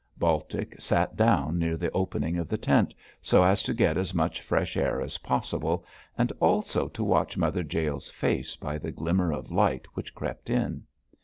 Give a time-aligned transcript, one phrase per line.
[0.17, 4.41] Baltic sat down near the opening of the tent, so as to get as much
[4.41, 5.85] fresh air as possible,
[6.17, 10.85] and also to watch Mother Jael's face by the glimmer of light which crept in.